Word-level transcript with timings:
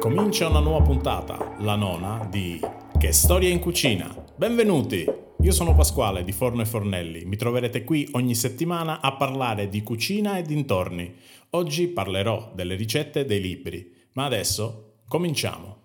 Comincia 0.00 0.48
una 0.48 0.60
nuova 0.60 0.82
puntata, 0.82 1.56
la 1.58 1.76
nona, 1.76 2.26
di 2.30 2.58
Che 2.98 3.12
storia 3.12 3.50
in 3.50 3.58
cucina. 3.58 4.10
Benvenuti! 4.34 5.04
Io 5.42 5.52
sono 5.52 5.74
Pasquale 5.74 6.24
di 6.24 6.32
Forno 6.32 6.62
e 6.62 6.64
Fornelli. 6.64 7.26
Mi 7.26 7.36
troverete 7.36 7.84
qui 7.84 8.08
ogni 8.12 8.34
settimana 8.34 9.02
a 9.02 9.12
parlare 9.16 9.68
di 9.68 9.82
cucina 9.82 10.38
e 10.38 10.42
dintorni. 10.44 11.14
Oggi 11.50 11.88
parlerò 11.88 12.52
delle 12.54 12.74
ricette 12.74 13.26
dei 13.26 13.42
libri. 13.42 13.92
Ma 14.12 14.24
adesso 14.24 15.00
cominciamo. 15.06 15.76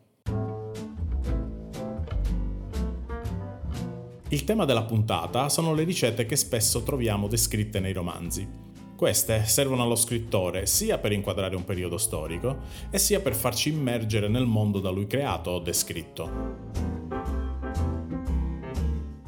Il 4.29 4.43
tema 4.45 4.63
della 4.63 4.83
puntata 4.83 5.49
sono 5.49 5.73
le 5.73 5.83
ricette 5.83 6.25
che 6.25 6.37
spesso 6.37 6.81
troviamo 6.81 7.27
descritte 7.27 7.81
nei 7.81 7.91
romanzi. 7.91 8.68
Queste 8.99 9.45
servono 9.45 9.83
allo 9.83 9.95
scrittore 9.95 10.65
sia 10.65 10.97
per 10.97 11.13
inquadrare 11.13 11.55
un 11.55 11.63
periodo 11.63 11.97
storico 11.97 12.57
e 12.89 12.97
sia 12.97 13.21
per 13.21 13.33
farci 13.33 13.69
immergere 13.69 14.27
nel 14.27 14.45
mondo 14.45 14.81
da 14.81 14.89
lui 14.89 15.07
creato 15.07 15.51
o 15.51 15.59
descritto. 15.59 16.29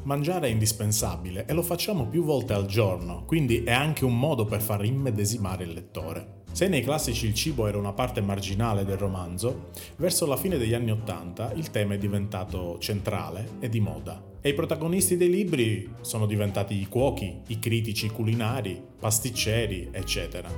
Mangiare 0.02 0.48
è 0.48 0.50
indispensabile 0.50 1.46
e 1.46 1.54
lo 1.54 1.62
facciamo 1.62 2.06
più 2.06 2.22
volte 2.22 2.52
al 2.52 2.66
giorno, 2.66 3.24
quindi 3.24 3.64
è 3.64 3.72
anche 3.72 4.04
un 4.04 4.18
modo 4.18 4.44
per 4.44 4.60
far 4.60 4.84
immedesimare 4.84 5.64
il 5.64 5.72
lettore. 5.72 6.42
Se 6.52 6.68
nei 6.68 6.82
classici 6.82 7.24
il 7.24 7.32
cibo 7.32 7.66
era 7.66 7.78
una 7.78 7.94
parte 7.94 8.20
marginale 8.20 8.84
del 8.84 8.98
romanzo, 8.98 9.70
verso 9.96 10.26
la 10.26 10.36
fine 10.36 10.58
degli 10.58 10.74
anni 10.74 10.90
Ottanta 10.90 11.50
il 11.54 11.70
tema 11.70 11.94
è 11.94 11.98
diventato 11.98 12.76
centrale 12.78 13.52
e 13.58 13.70
di 13.70 13.80
moda. 13.80 14.31
E 14.44 14.48
i 14.48 14.54
protagonisti 14.54 15.16
dei 15.16 15.30
libri 15.30 15.88
sono 16.00 16.26
diventati 16.26 16.74
i 16.74 16.88
cuochi, 16.88 17.42
i 17.46 17.60
critici 17.60 18.08
culinari, 18.10 18.82
pasticceri, 18.98 19.90
eccetera. 19.92 20.48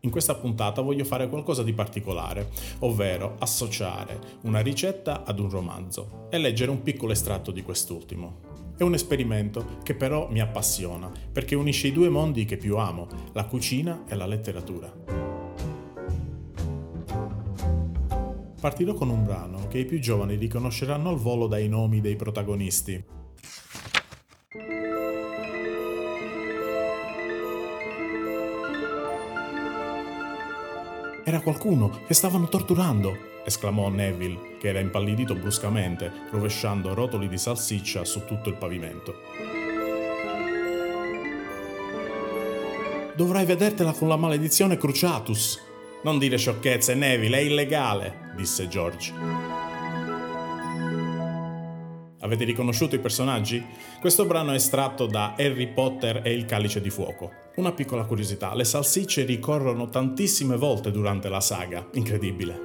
In 0.00 0.10
questa 0.10 0.34
puntata 0.34 0.82
voglio 0.82 1.04
fare 1.04 1.30
qualcosa 1.30 1.62
di 1.62 1.72
particolare, 1.72 2.50
ovvero 2.80 3.36
associare 3.38 4.18
una 4.42 4.60
ricetta 4.60 5.24
ad 5.24 5.38
un 5.38 5.48
romanzo 5.48 6.26
e 6.28 6.36
leggere 6.36 6.70
un 6.70 6.82
piccolo 6.82 7.12
estratto 7.12 7.52
di 7.52 7.62
quest'ultimo. 7.62 8.50
È 8.76 8.82
un 8.82 8.92
esperimento 8.92 9.78
che 9.82 9.94
però 9.94 10.28
mi 10.30 10.40
appassiona 10.40 11.10
perché 11.32 11.54
unisce 11.54 11.86
i 11.86 11.92
due 11.92 12.10
mondi 12.10 12.44
che 12.44 12.58
più 12.58 12.76
amo, 12.76 13.08
la 13.32 13.46
cucina 13.46 14.04
e 14.06 14.14
la 14.14 14.26
letteratura. 14.26 15.31
Partirò 18.62 18.94
con 18.94 19.08
un 19.08 19.24
brano 19.24 19.66
che 19.66 19.78
i 19.78 19.84
più 19.84 19.98
giovani 19.98 20.36
riconosceranno 20.36 21.08
al 21.08 21.16
volo 21.16 21.48
dai 21.48 21.66
nomi 21.68 22.00
dei 22.00 22.14
protagonisti. 22.14 23.04
Era 31.24 31.40
qualcuno 31.40 31.90
che 32.06 32.14
stavano 32.14 32.46
torturando, 32.46 33.16
esclamò 33.44 33.88
Neville, 33.88 34.58
che 34.60 34.68
era 34.68 34.78
impallidito 34.78 35.34
bruscamente, 35.34 36.12
rovesciando 36.30 36.94
rotoli 36.94 37.28
di 37.28 37.38
salsiccia 37.38 38.04
su 38.04 38.24
tutto 38.26 38.48
il 38.48 38.54
pavimento. 38.54 39.14
Dovrai 43.16 43.44
vedertela 43.44 43.90
con 43.90 44.06
la 44.06 44.16
maledizione 44.16 44.76
Cruciatus. 44.76 45.70
Non 46.04 46.18
dire 46.18 46.36
sciocchezze, 46.36 46.94
Neville, 46.94 47.38
è 47.38 47.40
illegale, 47.42 48.32
disse 48.36 48.66
George. 48.66 49.12
Avete 52.20 52.44
riconosciuto 52.44 52.96
i 52.96 53.00
personaggi? 53.00 53.64
Questo 54.00 54.26
brano 54.26 54.52
è 54.52 54.56
estratto 54.56 55.06
da 55.06 55.34
Harry 55.36 55.68
Potter 55.72 56.22
e 56.24 56.32
il 56.32 56.44
calice 56.44 56.80
di 56.80 56.90
fuoco. 56.90 57.30
Una 57.56 57.72
piccola 57.72 58.04
curiosità, 58.04 58.54
le 58.54 58.64
salsicce 58.64 59.24
ricorrono 59.24 59.88
tantissime 59.88 60.56
volte 60.56 60.90
durante 60.90 61.28
la 61.28 61.40
saga, 61.40 61.86
incredibile. 61.94 62.60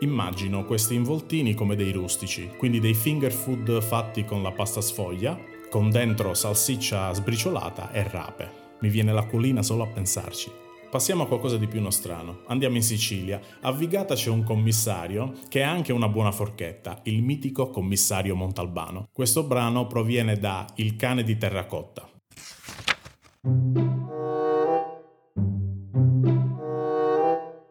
Immagino 0.00 0.66
questi 0.66 0.94
involtini 0.94 1.54
come 1.54 1.74
dei 1.74 1.92
rustici, 1.92 2.50
quindi 2.58 2.80
dei 2.80 2.94
finger 2.94 3.32
food 3.32 3.80
fatti 3.80 4.26
con 4.26 4.42
la 4.42 4.52
pasta 4.52 4.82
sfoglia, 4.82 5.38
con 5.70 5.90
dentro 5.90 6.34
salsiccia 6.34 7.14
sbriciolata 7.14 7.92
e 7.92 8.06
rape. 8.06 8.50
Mi 8.80 8.90
viene 8.90 9.12
l'acquolina 9.12 9.62
solo 9.62 9.84
a 9.84 9.86
pensarci. 9.86 10.64
Passiamo 10.96 11.24
a 11.24 11.26
qualcosa 11.26 11.58
di 11.58 11.66
più 11.66 11.82
nostrano. 11.82 12.40
Andiamo 12.46 12.76
in 12.76 12.82
Sicilia. 12.82 13.38
A 13.60 13.70
Vigata 13.70 14.14
c'è 14.14 14.30
un 14.30 14.42
commissario 14.42 15.34
che 15.50 15.62
ha 15.62 15.70
anche 15.70 15.92
una 15.92 16.08
buona 16.08 16.32
forchetta, 16.32 17.00
il 17.02 17.22
mitico 17.22 17.68
commissario 17.68 18.34
Montalbano. 18.34 19.06
Questo 19.12 19.42
brano 19.44 19.86
proviene 19.86 20.38
da 20.38 20.64
Il 20.76 20.96
cane 20.96 21.22
di 21.22 21.36
terracotta. 21.36 22.08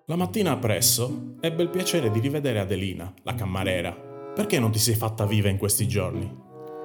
La 0.05 0.15
mattina 0.15 0.51
appresso 0.51 1.37
ebbe 1.41 1.63
il 1.63 1.69
piacere 1.69 2.11
di 2.11 2.19
rivedere 2.19 2.59
Adelina, 2.59 3.11
la 3.23 3.33
cammarera. 3.33 3.91
Perché 4.35 4.59
non 4.59 4.69
ti 4.69 4.77
sei 4.77 4.93
fatta 4.93 5.25
viva 5.25 5.49
in 5.49 5.57
questi 5.57 5.87
giorni? 5.87 6.43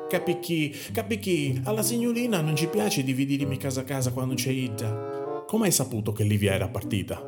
Capicchi, 0.09 0.75
capicchi, 0.91 1.61
alla 1.65 1.83
signorina 1.83 2.41
non 2.41 2.57
ci 2.57 2.67
piace 2.67 3.05
dividermi 3.05 3.59
casa 3.59 3.83
a 3.83 3.85
casa 3.85 4.11
quando 4.11 4.35
c'è 4.35 4.51
Ida. 4.51 5.20
Come 5.51 5.67
hai 5.67 5.73
saputo 5.73 6.13
che 6.13 6.23
Livia 6.23 6.53
era 6.53 6.69
partita? 6.69 7.21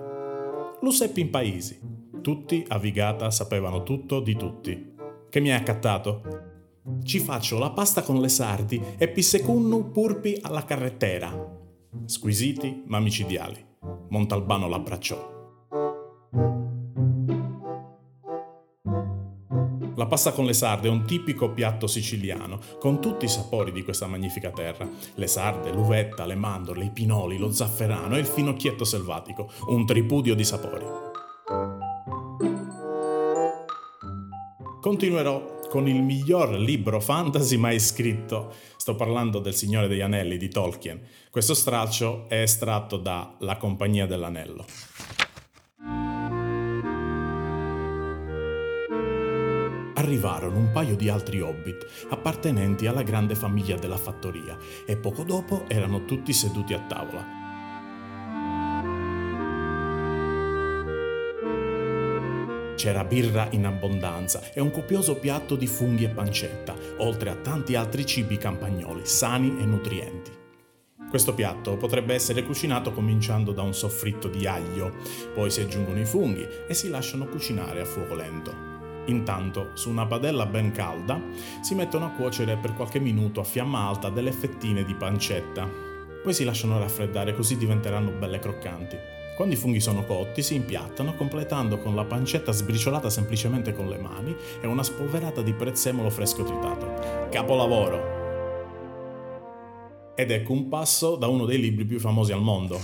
Lo 0.80 0.90
seppi 0.92 1.22
in 1.22 1.30
paesi. 1.30 1.76
Tutti 2.20 2.64
a 2.68 2.78
Vigata 2.78 3.32
sapevano 3.32 3.82
tutto 3.82 4.20
di 4.20 4.36
tutti. 4.36 4.94
Che 5.28 5.40
mi 5.40 5.50
hai 5.50 5.58
accattato? 5.58 6.22
Ci 7.02 7.18
faccio 7.18 7.58
la 7.58 7.72
pasta 7.72 8.02
con 8.02 8.20
le 8.20 8.28
sardi 8.28 8.80
e 8.96 9.08
pissecunnu 9.08 9.90
purpi 9.90 10.38
alla 10.40 10.64
carrettera. 10.64 11.34
Squisiti 12.04 12.84
ma 12.86 13.00
micidiali. 13.00 13.58
Montalbano 14.10 14.68
l'abbracciò. 14.68 15.41
Pasta 20.12 20.32
con 20.32 20.44
le 20.44 20.52
sarde 20.52 20.88
è 20.88 20.90
un 20.90 21.06
tipico 21.06 21.52
piatto 21.52 21.86
siciliano, 21.86 22.60
con 22.78 23.00
tutti 23.00 23.24
i 23.24 23.28
sapori 23.28 23.72
di 23.72 23.82
questa 23.82 24.06
magnifica 24.06 24.50
terra. 24.50 24.86
Le 25.14 25.26
sarde, 25.26 25.72
l'uvetta, 25.72 26.26
le 26.26 26.34
mandorle, 26.34 26.84
i 26.84 26.90
pinoli, 26.90 27.38
lo 27.38 27.50
zafferano 27.50 28.16
e 28.16 28.18
il 28.18 28.26
finocchietto 28.26 28.84
selvatico, 28.84 29.50
un 29.68 29.86
tripudio 29.86 30.34
di 30.34 30.44
sapori. 30.44 30.84
Continuerò 34.82 35.60
con 35.70 35.88
il 35.88 36.02
miglior 36.02 36.58
libro 36.58 37.00
fantasy 37.00 37.56
mai 37.56 37.80
scritto. 37.80 38.52
Sto 38.76 38.94
parlando 38.94 39.38
del 39.38 39.54
Signore 39.54 39.88
degli 39.88 40.02
Anelli 40.02 40.36
di 40.36 40.50
Tolkien. 40.50 41.00
Questo 41.30 41.54
straccio 41.54 42.26
è 42.28 42.42
estratto 42.42 42.98
da 42.98 43.34
La 43.38 43.56
Compagnia 43.56 44.04
dell'Anello. 44.04 44.66
Arrivarono 50.02 50.58
un 50.58 50.70
paio 50.72 50.96
di 50.96 51.08
altri 51.08 51.40
hobbit 51.40 51.86
appartenenti 52.10 52.86
alla 52.86 53.02
grande 53.02 53.34
famiglia 53.34 53.76
della 53.76 53.96
fattoria 53.96 54.56
e 54.84 54.96
poco 54.96 55.22
dopo 55.22 55.64
erano 55.68 56.04
tutti 56.04 56.32
seduti 56.32 56.74
a 56.74 56.80
tavola. 56.80 57.40
C'era 62.74 63.04
birra 63.04 63.46
in 63.52 63.64
abbondanza 63.64 64.52
e 64.52 64.60
un 64.60 64.72
copioso 64.72 65.14
piatto 65.14 65.54
di 65.54 65.68
funghi 65.68 66.02
e 66.02 66.08
pancetta, 66.08 66.74
oltre 66.96 67.30
a 67.30 67.36
tanti 67.36 67.76
altri 67.76 68.04
cibi 68.04 68.38
campagnoli, 68.38 69.02
sani 69.04 69.56
e 69.60 69.64
nutrienti. 69.64 70.30
Questo 71.08 71.32
piatto 71.32 71.76
potrebbe 71.76 72.14
essere 72.14 72.42
cucinato 72.42 72.90
cominciando 72.90 73.52
da 73.52 73.62
un 73.62 73.74
soffritto 73.74 74.26
di 74.26 74.46
aglio, 74.46 74.96
poi 75.32 75.50
si 75.50 75.60
aggiungono 75.60 76.00
i 76.00 76.06
funghi 76.06 76.44
e 76.66 76.74
si 76.74 76.88
lasciano 76.88 77.26
cucinare 77.26 77.82
a 77.82 77.84
fuoco 77.84 78.14
lento. 78.14 78.71
Intanto, 79.06 79.70
su 79.74 79.90
una 79.90 80.06
padella 80.06 80.46
ben 80.46 80.70
calda, 80.70 81.20
si 81.60 81.74
mettono 81.74 82.06
a 82.06 82.10
cuocere 82.10 82.56
per 82.56 82.74
qualche 82.74 83.00
minuto 83.00 83.40
a 83.40 83.44
fiamma 83.44 83.86
alta 83.86 84.10
delle 84.10 84.32
fettine 84.32 84.84
di 84.84 84.94
pancetta. 84.94 85.68
Poi 86.22 86.32
si 86.32 86.44
lasciano 86.44 86.78
raffreddare 86.78 87.34
così 87.34 87.56
diventeranno 87.56 88.10
belle 88.10 88.38
croccanti. 88.38 88.96
Quando 89.34 89.54
i 89.54 89.58
funghi 89.58 89.80
sono 89.80 90.04
cotti 90.04 90.42
si 90.42 90.54
impiattano 90.54 91.14
completando 91.14 91.78
con 91.78 91.94
la 91.94 92.04
pancetta 92.04 92.52
sbriciolata 92.52 93.10
semplicemente 93.10 93.72
con 93.72 93.88
le 93.88 93.98
mani 93.98 94.36
e 94.60 94.66
una 94.66 94.82
spolverata 94.82 95.42
di 95.42 95.52
prezzemolo 95.52 96.10
fresco 96.10 96.44
tritato. 96.44 97.28
Capolavoro! 97.30 98.20
Ed 100.14 100.30
ecco 100.30 100.52
un 100.52 100.68
passo 100.68 101.16
da 101.16 101.26
uno 101.26 101.46
dei 101.46 101.58
libri 101.58 101.86
più 101.86 101.98
famosi 101.98 102.32
al 102.32 102.42
mondo. 102.42 102.78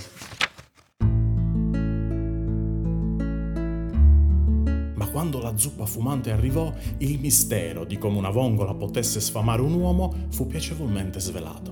Zuppa 5.59 5.85
fumante 5.85 6.31
arrivò, 6.31 6.73
il 6.97 7.19
mistero 7.19 7.83
di 7.83 7.97
come 7.97 8.17
una 8.17 8.29
vongola 8.29 8.73
potesse 8.73 9.19
sfamare 9.19 9.61
un 9.61 9.73
uomo 9.73 10.13
fu 10.29 10.47
piacevolmente 10.47 11.19
svelato. 11.19 11.71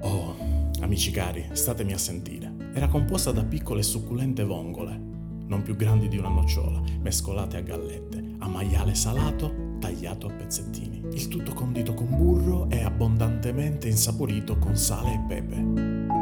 Oh, 0.00 0.36
amici 0.80 1.10
cari, 1.10 1.48
statemi 1.52 1.92
a 1.92 1.98
sentire. 1.98 2.54
Era 2.74 2.88
composta 2.88 3.32
da 3.32 3.42
piccole 3.42 3.80
e 3.80 3.84
succulente 3.84 4.44
vongole, 4.44 5.00
non 5.46 5.62
più 5.62 5.74
grandi 5.74 6.08
di 6.08 6.18
una 6.18 6.28
nocciola, 6.28 6.82
mescolate 7.00 7.56
a 7.56 7.62
gallette, 7.62 8.34
a 8.38 8.48
maiale 8.48 8.94
salato 8.94 9.78
tagliato 9.78 10.26
a 10.26 10.32
pezzettini. 10.32 11.02
Il 11.12 11.28
tutto 11.28 11.54
condito 11.54 11.94
con 11.94 12.08
burro 12.10 12.68
e 12.68 12.82
abbondantemente 12.82 13.88
insaporito 13.88 14.58
con 14.58 14.76
sale 14.76 15.14
e 15.14 15.24
pepe. 15.26 16.15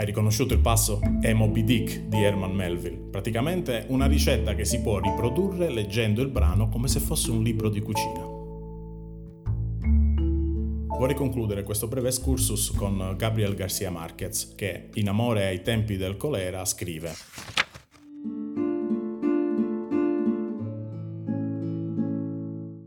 Hai 0.00 0.06
riconosciuto 0.06 0.54
il 0.54 0.60
passo? 0.60 0.98
È 1.20 1.30
Moby 1.34 1.62
Dick 1.62 2.04
di 2.04 2.22
Herman 2.22 2.54
Melville, 2.54 2.96
praticamente 3.10 3.84
una 3.88 4.06
ricetta 4.06 4.54
che 4.54 4.64
si 4.64 4.80
può 4.80 4.98
riprodurre 4.98 5.68
leggendo 5.68 6.22
il 6.22 6.30
brano 6.30 6.70
come 6.70 6.88
se 6.88 7.00
fosse 7.00 7.30
un 7.30 7.42
libro 7.42 7.68
di 7.68 7.82
cucina. 7.82 8.24
Vorrei 10.86 11.14
concludere 11.14 11.64
questo 11.64 11.86
breve 11.86 12.08
excursus 12.08 12.70
con 12.70 13.14
Gabriel 13.18 13.54
Garcia 13.54 13.90
Marquez, 13.90 14.54
che, 14.54 14.88
in 14.94 15.10
amore 15.10 15.48
ai 15.48 15.60
tempi 15.60 15.98
del 15.98 16.16
colera, 16.16 16.64
scrive 16.64 17.12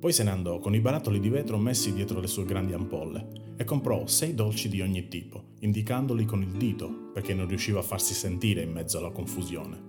Poi 0.04 0.12
se 0.12 0.24
ne 0.24 0.32
andò 0.32 0.60
con 0.60 0.76
i 0.76 0.82
barattoli 0.82 1.18
di 1.22 1.30
vetro 1.30 1.58
messi 1.58 1.94
dietro 1.94 2.20
le 2.20 2.28
sue 2.28 2.44
grandi 2.44 2.74
ampolle 2.74 3.54
e 3.56 3.64
comprò 3.64 4.06
sei 4.06 4.36
dolci 4.36 4.68
di 4.68 4.82
ogni 4.82 5.08
tipo, 5.08 5.52
indicandoli 5.62 6.26
con 6.26 6.42
il 6.42 6.52
dito 6.52 7.10
perché 7.14 7.34
non 7.34 7.48
riusciva 7.48 7.80
a 7.80 7.84
farsi 7.84 8.14
sentire 8.14 8.64
in 8.64 8.74
mezzo 8.74 8.98
alla 8.98 9.12
confusione. 9.12 9.82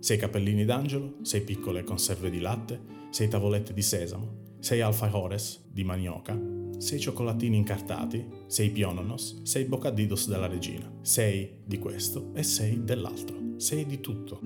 Sei 0.00 0.18
cappellini 0.18 0.66
d'angelo, 0.66 1.14
sei 1.22 1.40
piccole 1.40 1.82
conserve 1.82 2.28
di 2.28 2.40
latte, 2.40 2.78
sei 3.08 3.28
tavolette 3.28 3.72
di 3.72 3.80
sesamo, 3.80 4.56
sei 4.58 4.82
alfajores 4.82 5.64
di 5.72 5.82
manioca, 5.82 6.38
sei 6.76 7.00
cioccolatini 7.00 7.56
incartati, 7.56 8.22
sei 8.46 8.68
piononos, 8.68 9.44
sei 9.44 9.64
bocadidos 9.64 10.28
della 10.28 10.46
regina, 10.46 10.92
sei 11.00 11.60
di 11.64 11.78
questo 11.78 12.32
e 12.34 12.42
sei 12.42 12.84
dell'altro, 12.84 13.54
sei 13.56 13.86
di 13.86 13.98
tutto. 14.00 14.40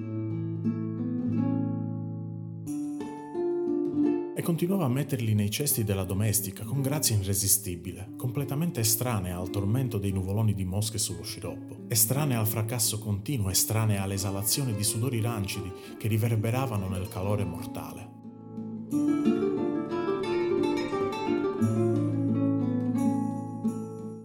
E 4.38 4.42
continuava 4.42 4.84
a 4.84 4.88
metterli 4.88 5.34
nei 5.34 5.50
cesti 5.50 5.82
della 5.82 6.04
domestica 6.04 6.62
con 6.62 6.80
grazia 6.80 7.16
irresistibile, 7.16 8.10
completamente 8.16 8.78
estranea 8.78 9.36
al 9.36 9.50
tormento 9.50 9.98
dei 9.98 10.12
nuvoloni 10.12 10.54
di 10.54 10.64
mosche 10.64 10.96
sullo 10.96 11.24
sciroppo, 11.24 11.86
estranea 11.88 12.38
al 12.38 12.46
fracasso 12.46 13.00
continuo, 13.00 13.50
estranea 13.50 14.04
all'esalazione 14.04 14.76
di 14.76 14.84
sudori 14.84 15.20
rancidi 15.20 15.72
che 15.98 16.06
riverberavano 16.06 16.88
nel 16.88 17.08
calore 17.08 17.42
mortale. 17.42 18.08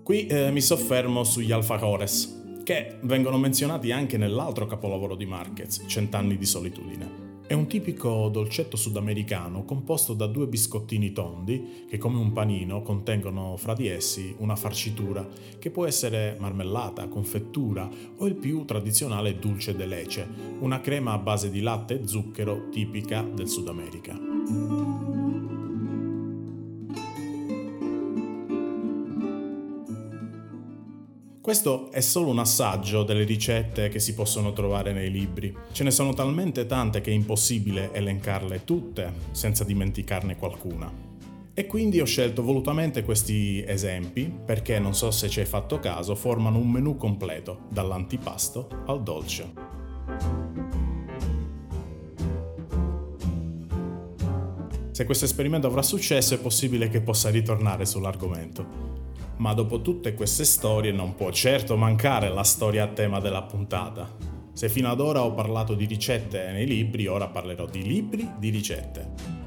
Qui 0.03 0.27
eh, 0.27 0.51
mi 0.51 0.61
soffermo 0.61 1.23
sugli 1.23 1.51
alfajores, 1.51 2.61
che 2.63 2.99
vengono 3.01 3.39
menzionati 3.39 3.91
anche 3.91 4.17
nell'altro 4.17 4.67
capolavoro 4.67 5.15
di 5.15 5.25
Marquez, 5.25 5.85
Cent'anni 5.87 6.37
di 6.37 6.45
solitudine. 6.45 7.22
È 7.45 7.53
un 7.53 7.67
tipico 7.67 8.29
dolcetto 8.29 8.77
sudamericano 8.77 9.65
composto 9.65 10.13
da 10.13 10.27
due 10.27 10.47
biscottini 10.47 11.11
tondi 11.11 11.85
che 11.89 11.97
come 11.97 12.17
un 12.17 12.31
panino 12.31 12.81
contengono 12.81 13.57
fra 13.57 13.73
di 13.73 13.87
essi 13.87 14.33
una 14.37 14.55
farcitura 14.55 15.27
che 15.59 15.69
può 15.69 15.85
essere 15.85 16.37
marmellata, 16.39 17.07
confettura 17.09 17.89
o 18.17 18.25
il 18.27 18.35
più 18.35 18.63
tradizionale 18.63 19.39
dulce 19.39 19.75
de 19.75 19.85
leche, 19.85 20.27
una 20.59 20.79
crema 20.79 21.11
a 21.11 21.17
base 21.17 21.49
di 21.49 21.59
latte 21.59 21.99
e 21.99 22.07
zucchero 22.07 22.69
tipica 22.69 23.21
del 23.21 23.49
Sud 23.49 23.67
America. 23.67 25.22
Questo 31.43 31.91
è 31.91 31.99
solo 31.99 32.29
un 32.29 32.39
assaggio 32.39 33.03
delle 33.03 33.25
ricette 33.25 33.89
che 33.89 33.99
si 33.99 34.13
possono 34.13 34.53
trovare 34.53 34.93
nei 34.93 35.11
libri. 35.11 35.53
Ce 35.73 35.83
ne 35.83 35.91
sono 35.91 36.13
talmente 36.13 36.65
tante 36.65 37.01
che 37.01 37.11
è 37.11 37.13
impossibile 37.13 37.91
elencarle 37.91 38.63
tutte 38.63 39.11
senza 39.31 39.65
dimenticarne 39.65 40.37
qualcuna. 40.37 40.89
E 41.53 41.65
quindi 41.67 41.99
ho 41.99 42.05
scelto 42.05 42.43
volutamente 42.43 43.03
questi 43.03 43.61
esempi 43.61 44.33
perché, 44.45 44.79
non 44.79 44.95
so 44.95 45.11
se 45.11 45.27
ci 45.27 45.41
hai 45.41 45.45
fatto 45.45 45.79
caso, 45.79 46.15
formano 46.15 46.59
un 46.59 46.71
menù 46.71 46.95
completo, 46.95 47.65
dall'antipasto 47.69 48.69
al 48.85 49.03
dolce. 49.03 49.53
Se 54.91 55.03
questo 55.03 55.25
esperimento 55.25 55.67
avrà 55.67 55.81
successo 55.81 56.35
è 56.35 56.39
possibile 56.39 56.87
che 56.87 57.01
possa 57.01 57.29
ritornare 57.29 57.85
sull'argomento 57.85 59.02
ma 59.37 59.53
dopo 59.53 59.81
tutte 59.81 60.13
queste 60.13 60.45
storie 60.45 60.91
non 60.91 61.15
può 61.15 61.31
certo 61.31 61.75
mancare 61.75 62.29
la 62.29 62.43
storia 62.43 62.83
a 62.83 62.87
tema 62.87 63.19
della 63.19 63.43
puntata. 63.43 64.09
Se 64.53 64.69
fino 64.69 64.89
ad 64.89 64.99
ora 64.99 65.23
ho 65.23 65.33
parlato 65.33 65.73
di 65.73 65.85
ricette 65.85 66.51
nei 66.51 66.67
libri, 66.67 67.07
ora 67.07 67.27
parlerò 67.27 67.65
di 67.65 67.83
libri 67.83 68.29
di 68.37 68.49
ricette. 68.49 69.41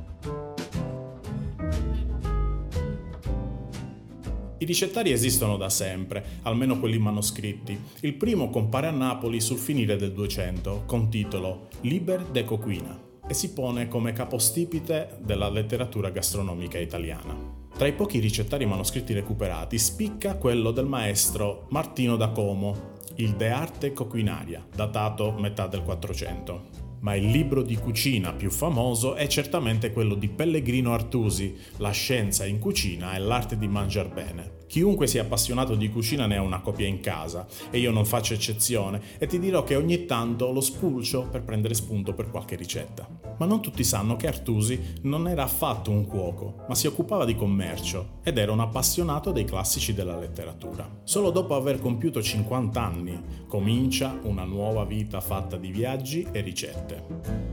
I 4.58 4.64
ricettari 4.64 5.12
esistono 5.12 5.56
da 5.56 5.68
sempre, 5.68 6.40
almeno 6.42 6.80
quelli 6.80 6.98
manoscritti. 6.98 7.78
Il 8.00 8.14
primo 8.14 8.50
compare 8.50 8.86
a 8.86 8.90
Napoli 8.90 9.40
sul 9.40 9.58
finire 9.58 9.96
del 9.96 10.12
200, 10.12 10.84
con 10.86 11.08
titolo 11.08 11.68
Liber 11.82 12.22
de 12.24 12.44
Coquina, 12.44 13.06
e 13.28 13.34
si 13.34 13.52
pone 13.52 13.88
come 13.88 14.12
capostipite 14.12 15.19
della 15.20 15.49
letteratura 15.49 16.11
gastronomica 16.11 16.78
italiana. 16.78 17.34
Tra 17.76 17.87
i 17.87 17.93
pochi 17.93 18.19
ricettari 18.19 18.64
manoscritti 18.64 19.12
recuperati 19.12 19.78
spicca 19.78 20.37
quello 20.37 20.70
del 20.70 20.87
maestro 20.87 21.67
Martino 21.70 22.17
da 22.17 22.28
Como, 22.28 22.94
il 23.17 23.34
De 23.34 23.49
Arte 23.50 23.93
Coquinaria, 23.93 24.67
datato 24.75 25.32
metà 25.32 25.67
del 25.67 25.82
400 25.82 26.84
ma 27.00 27.14
il 27.14 27.31
libro 27.31 27.62
di 27.62 27.76
cucina 27.76 28.32
più 28.32 28.50
famoso 28.50 29.14
è 29.14 29.26
certamente 29.26 29.93
quello 29.93 30.14
di 30.14 30.29
Pellegrino 30.29 30.93
Artusi, 30.93 31.56
La 31.76 31.90
scienza 31.90 32.44
in 32.46 32.58
cucina 32.58 33.14
e 33.14 33.19
l'arte 33.19 33.56
di 33.56 33.69
mangiar 33.69 34.08
bene. 34.08 34.56
Chiunque 34.66 35.06
sia 35.06 35.22
appassionato 35.22 35.74
di 35.74 35.88
cucina 35.90 36.26
ne 36.26 36.36
ha 36.36 36.42
una 36.42 36.60
copia 36.60 36.86
in 36.86 37.00
casa 37.00 37.46
e 37.70 37.78
io 37.78 37.90
non 37.90 38.04
faccio 38.04 38.34
eccezione 38.34 39.00
e 39.18 39.26
ti 39.26 39.38
dirò 39.38 39.62
che 39.62 39.76
ogni 39.76 40.06
tanto 40.06 40.50
lo 40.50 40.60
spulcio 40.60 41.28
per 41.30 41.42
prendere 41.42 41.74
spunto 41.74 42.14
per 42.14 42.30
qualche 42.30 42.56
ricetta. 42.56 43.08
Ma 43.38 43.46
non 43.46 43.62
tutti 43.62 43.84
sanno 43.84 44.16
che 44.16 44.26
Artusi 44.26 44.94
non 45.02 45.28
era 45.28 45.44
affatto 45.44 45.91
un 45.91 46.06
cuoco, 46.06 46.64
ma 46.69 46.74
si 46.74 46.86
occupava 46.86 47.24
di 47.24 47.36
commercio 47.36 48.19
ed 48.22 48.38
era 48.38 48.52
un 48.52 48.60
appassionato 48.60 49.31
dei 49.31 49.44
classici 49.44 49.94
della 49.94 50.19
letteratura. 50.19 51.00
Solo 51.05 51.31
dopo 51.31 51.55
aver 51.55 51.81
compiuto 51.81 52.20
50 52.20 52.82
anni 52.82 53.22
comincia 53.46 54.19
una 54.22 54.44
nuova 54.44 54.84
vita 54.84 55.20
fatta 55.20 55.56
di 55.56 55.70
viaggi 55.70 56.26
e 56.32 56.41
ricette. 56.41 57.45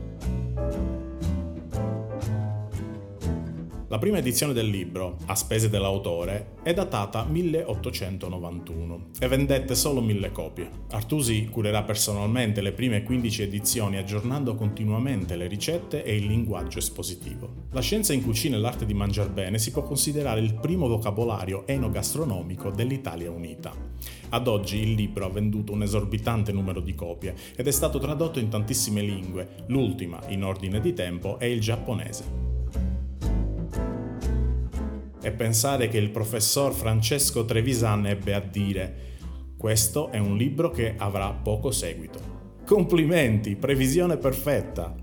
La 3.94 4.00
prima 4.00 4.18
edizione 4.18 4.52
del 4.52 4.66
libro, 4.66 5.18
a 5.26 5.36
spese 5.36 5.70
dell'autore, 5.70 6.54
è 6.64 6.74
datata 6.74 7.22
1891 7.22 9.10
e 9.20 9.28
vendette 9.28 9.76
solo 9.76 10.00
mille 10.00 10.32
copie. 10.32 10.68
Artusi 10.90 11.46
curerà 11.48 11.84
personalmente 11.84 12.60
le 12.60 12.72
prime 12.72 13.04
15 13.04 13.42
edizioni 13.42 13.96
aggiornando 13.96 14.56
continuamente 14.56 15.36
le 15.36 15.46
ricette 15.46 16.02
e 16.02 16.16
il 16.16 16.26
linguaggio 16.26 16.80
espositivo. 16.80 17.68
La 17.70 17.80
scienza 17.80 18.12
in 18.12 18.24
cucina 18.24 18.56
e 18.56 18.58
l'arte 18.58 18.84
di 18.84 18.94
mangiar 18.94 19.30
bene 19.30 19.60
si 19.60 19.70
può 19.70 19.84
considerare 19.84 20.40
il 20.40 20.54
primo 20.54 20.88
vocabolario 20.88 21.64
enogastronomico 21.64 22.70
dell'Italia 22.70 23.30
unita. 23.30 23.72
Ad 24.30 24.48
oggi 24.48 24.78
il 24.78 24.94
libro 24.94 25.24
ha 25.26 25.30
venduto 25.30 25.72
un 25.72 25.84
esorbitante 25.84 26.50
numero 26.50 26.80
di 26.80 26.96
copie 26.96 27.36
ed 27.54 27.68
è 27.68 27.70
stato 27.70 28.00
tradotto 28.00 28.40
in 28.40 28.48
tantissime 28.48 29.02
lingue, 29.02 29.50
l'ultima, 29.68 30.18
in 30.30 30.42
ordine 30.42 30.80
di 30.80 30.92
tempo, 30.94 31.38
è 31.38 31.44
il 31.44 31.60
giapponese 31.60 32.43
e 35.24 35.32
pensare 35.32 35.88
che 35.88 35.96
il 35.96 36.10
professor 36.10 36.74
Francesco 36.74 37.46
Trevisan 37.46 38.06
ebbe 38.06 38.34
a 38.34 38.40
dire 38.40 39.12
questo 39.56 40.10
è 40.10 40.18
un 40.18 40.36
libro 40.36 40.70
che 40.70 40.94
avrà 40.98 41.30
poco 41.30 41.70
seguito. 41.70 42.20
Complimenti, 42.66 43.56
previsione 43.56 44.18
perfetta! 44.18 44.94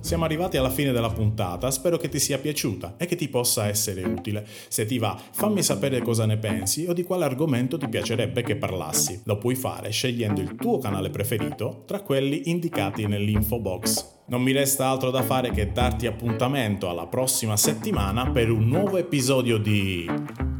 Siamo 0.00 0.24
arrivati 0.24 0.56
alla 0.56 0.70
fine 0.70 0.92
della 0.92 1.10
puntata, 1.10 1.70
spero 1.70 1.98
che 1.98 2.08
ti 2.08 2.18
sia 2.18 2.38
piaciuta 2.38 2.94
e 2.96 3.04
che 3.04 3.14
ti 3.14 3.28
possa 3.28 3.66
essere 3.66 4.02
utile. 4.04 4.46
Se 4.68 4.86
ti 4.86 4.96
va, 4.96 5.20
fammi 5.32 5.62
sapere 5.62 6.00
cosa 6.00 6.24
ne 6.24 6.38
pensi 6.38 6.86
o 6.88 6.94
di 6.94 7.02
quale 7.02 7.26
argomento 7.26 7.76
ti 7.76 7.86
piacerebbe 7.90 8.42
che 8.42 8.56
parlassi. 8.56 9.20
Lo 9.24 9.36
puoi 9.36 9.54
fare 9.54 9.90
scegliendo 9.90 10.40
il 10.40 10.54
tuo 10.54 10.78
canale 10.78 11.10
preferito 11.10 11.82
tra 11.84 12.00
quelli 12.00 12.48
indicati 12.48 13.06
nell'info 13.06 13.60
box. 13.60 14.17
Non 14.30 14.42
mi 14.42 14.52
resta 14.52 14.86
altro 14.88 15.10
da 15.10 15.22
fare 15.22 15.50
che 15.52 15.72
darti 15.72 16.06
appuntamento 16.06 16.90
alla 16.90 17.06
prossima 17.06 17.56
settimana 17.56 18.30
per 18.30 18.50
un 18.50 18.68
nuovo 18.68 18.98
episodio 18.98 19.56
di 19.56 20.06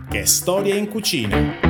Che 0.09 0.25
storia 0.25 0.75
in 0.75 0.89
cucina! 0.89 1.68